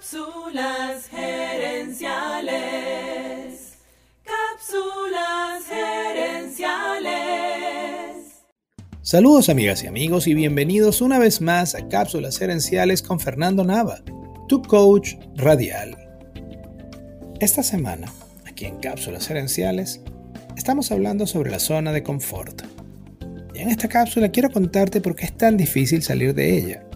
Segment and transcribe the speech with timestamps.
[0.00, 2.54] Cápsulas gerenciales.
[4.24, 7.10] Cápsulas gerenciales.
[9.02, 13.98] Saludos amigas y amigos y bienvenidos una vez más a Cápsulas gerenciales con Fernando Nava,
[14.48, 15.98] tu coach radial.
[17.38, 18.10] Esta semana,
[18.46, 20.00] aquí en Cápsulas gerenciales,
[20.56, 22.62] estamos hablando sobre la zona de confort.
[23.54, 26.86] Y en esta cápsula quiero contarte por qué es tan difícil salir de ella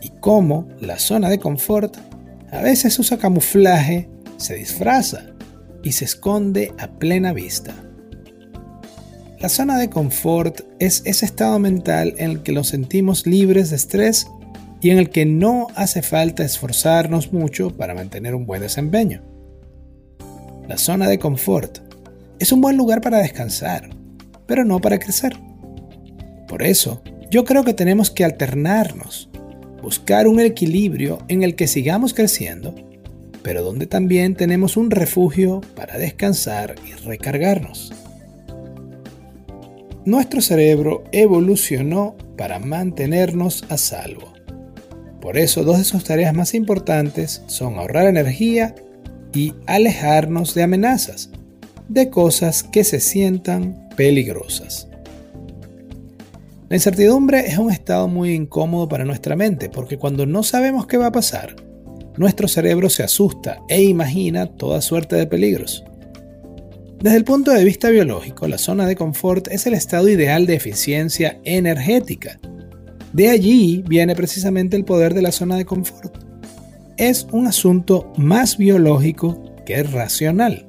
[0.00, 2.07] y cómo la zona de confort
[2.50, 5.26] a veces usa camuflaje, se disfraza
[5.82, 7.74] y se esconde a plena vista.
[9.38, 13.76] La zona de confort es ese estado mental en el que nos sentimos libres de
[13.76, 14.26] estrés
[14.80, 19.22] y en el que no hace falta esforzarnos mucho para mantener un buen desempeño.
[20.66, 21.78] La zona de confort
[22.38, 23.90] es un buen lugar para descansar,
[24.46, 25.36] pero no para crecer.
[26.48, 29.30] Por eso, yo creo que tenemos que alternarnos
[29.82, 32.74] buscar un equilibrio en el que sigamos creciendo,
[33.42, 37.92] pero donde también tenemos un refugio para descansar y recargarnos.
[40.04, 44.32] Nuestro cerebro evolucionó para mantenernos a salvo.
[45.20, 48.74] Por eso dos de sus tareas más importantes son ahorrar energía
[49.34, 51.30] y alejarnos de amenazas,
[51.88, 54.87] de cosas que se sientan peligrosas.
[56.68, 60.98] La incertidumbre es un estado muy incómodo para nuestra mente porque cuando no sabemos qué
[60.98, 61.56] va a pasar,
[62.18, 65.82] nuestro cerebro se asusta e imagina toda suerte de peligros.
[67.00, 70.56] Desde el punto de vista biológico, la zona de confort es el estado ideal de
[70.56, 72.38] eficiencia energética.
[73.14, 76.22] De allí viene precisamente el poder de la zona de confort.
[76.98, 80.66] Es un asunto más biológico que racional.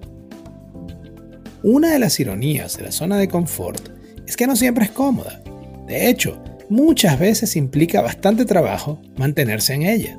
[1.61, 3.89] Una de las ironías de la zona de confort
[4.25, 5.41] es que no siempre es cómoda.
[5.90, 10.16] De hecho, muchas veces implica bastante trabajo mantenerse en ella.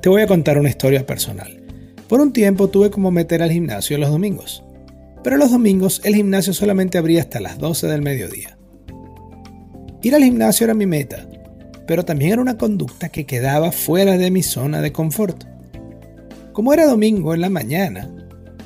[0.00, 1.62] Te voy a contar una historia personal.
[2.08, 4.64] Por un tiempo tuve como meter al gimnasio los domingos,
[5.22, 8.56] pero los domingos el gimnasio solamente abría hasta las 12 del mediodía.
[10.00, 11.28] Ir al gimnasio era mi meta,
[11.86, 15.44] pero también era una conducta que quedaba fuera de mi zona de confort.
[16.54, 18.10] Como era domingo en la mañana,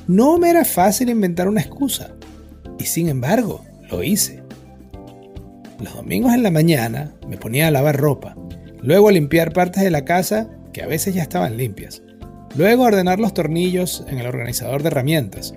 [0.06, 2.12] no me era fácil inventar una excusa,
[2.78, 4.46] y sin embargo, lo hice.
[5.80, 8.36] Los domingos en la mañana me ponía a lavar ropa,
[8.82, 12.02] luego a limpiar partes de la casa que a veces ya estaban limpias,
[12.56, 15.54] luego a ordenar los tornillos en el organizador de herramientas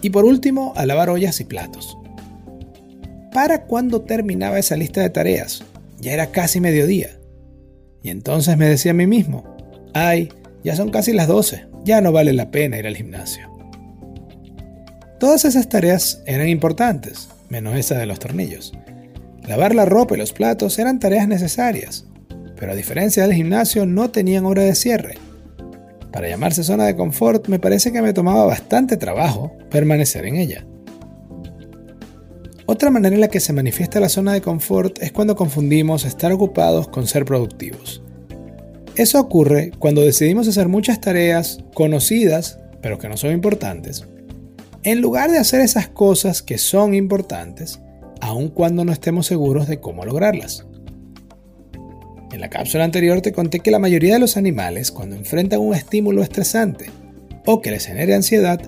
[0.00, 1.98] y por último a lavar ollas y platos.
[3.32, 5.64] Para cuando terminaba esa lista de tareas,
[5.98, 7.18] ya era casi mediodía.
[8.02, 9.44] Y entonces me decía a mí mismo,
[9.92, 10.28] ay,
[10.62, 13.50] ya son casi las 12, ya no vale la pena ir al gimnasio.
[15.18, 18.72] Todas esas tareas eran importantes, menos esa de los tornillos.
[19.46, 22.06] Lavar la ropa y los platos eran tareas necesarias,
[22.56, 25.18] pero a diferencia del gimnasio no tenían hora de cierre.
[26.12, 30.64] Para llamarse zona de confort me parece que me tomaba bastante trabajo permanecer en ella.
[32.66, 36.32] Otra manera en la que se manifiesta la zona de confort es cuando confundimos estar
[36.32, 38.02] ocupados con ser productivos.
[38.96, 44.06] Eso ocurre cuando decidimos hacer muchas tareas conocidas, pero que no son importantes,
[44.84, 47.80] en lugar de hacer esas cosas que son importantes
[48.20, 50.66] aun cuando no estemos seguros de cómo lograrlas.
[52.32, 55.74] En la cápsula anterior te conté que la mayoría de los animales, cuando enfrentan un
[55.74, 56.90] estímulo estresante
[57.46, 58.60] o que les genere ansiedad,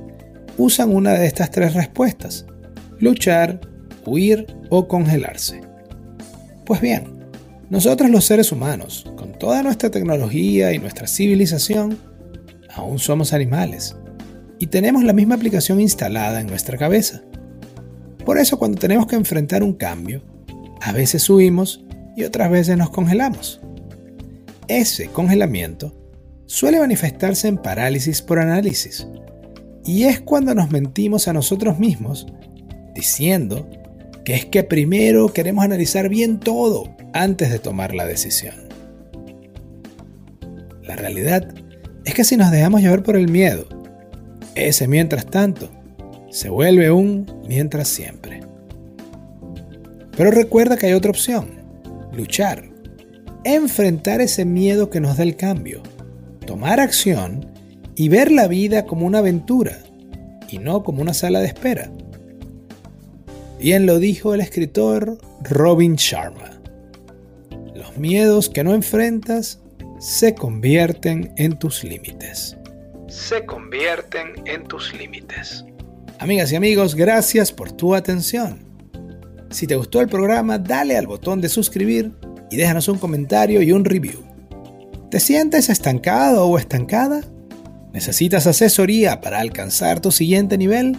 [0.56, 2.46] usan una de estas tres respuestas,
[2.98, 3.60] luchar,
[4.04, 5.60] huir o congelarse.
[6.64, 7.16] Pues bien,
[7.68, 11.98] nosotros los seres humanos, con toda nuestra tecnología y nuestra civilización,
[12.72, 13.96] aún somos animales
[14.58, 17.22] y tenemos la misma aplicación instalada en nuestra cabeza.
[18.26, 20.20] Por eso cuando tenemos que enfrentar un cambio,
[20.82, 21.84] a veces huimos
[22.16, 23.60] y otras veces nos congelamos.
[24.66, 25.94] Ese congelamiento
[26.46, 29.06] suele manifestarse en parálisis por análisis,
[29.84, 32.26] y es cuando nos mentimos a nosotros mismos
[32.96, 33.70] diciendo
[34.24, 38.56] que es que primero queremos analizar bien todo antes de tomar la decisión.
[40.82, 41.54] La realidad
[42.04, 43.68] es que si nos dejamos llevar por el miedo,
[44.56, 45.70] ese mientras tanto
[46.30, 48.40] se vuelve un mientras siempre.
[50.16, 51.50] Pero recuerda que hay otra opción,
[52.12, 52.70] luchar,
[53.44, 55.82] enfrentar ese miedo que nos da el cambio,
[56.46, 57.46] tomar acción
[57.94, 59.78] y ver la vida como una aventura
[60.48, 61.90] y no como una sala de espera.
[63.58, 66.50] Bien lo dijo el escritor Robin Sharma.
[67.74, 69.60] Los miedos que no enfrentas
[69.98, 72.56] se convierten en tus límites.
[73.08, 75.64] Se convierten en tus límites.
[76.18, 78.64] Amigas y amigos, gracias por tu atención.
[79.50, 82.12] Si te gustó el programa, dale al botón de suscribir
[82.50, 84.24] y déjanos un comentario y un review.
[85.10, 87.20] ¿Te sientes estancado o estancada?
[87.92, 90.96] ¿Necesitas asesoría para alcanzar tu siguiente nivel?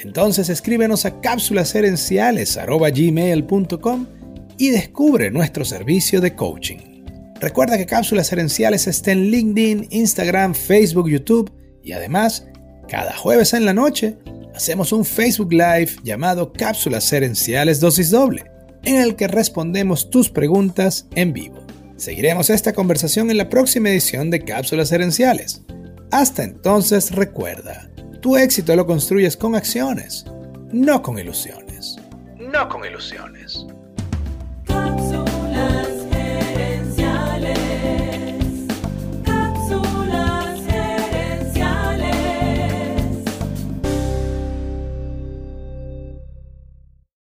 [0.00, 4.06] Entonces escríbenos a cápsulasherenciales.gmail.com
[4.58, 7.04] y descubre nuestro servicio de coaching.
[7.40, 11.52] Recuerda que Cápsulas Herenciales está en LinkedIn, Instagram, Facebook, YouTube
[11.84, 12.48] y además,
[12.88, 14.18] cada jueves en la noche
[14.58, 18.50] hacemos un Facebook Live llamado Cápsulas Herenciales Dosis Doble,
[18.82, 21.64] en el que respondemos tus preguntas en vivo.
[21.96, 25.62] Seguiremos esta conversación en la próxima edición de Cápsulas Herenciales.
[26.10, 27.88] Hasta entonces recuerda,
[28.20, 30.24] tu éxito lo construyes con acciones,
[30.72, 31.94] no con ilusiones.
[32.36, 33.64] No con ilusiones.